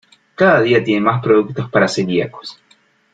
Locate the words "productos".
1.21-1.69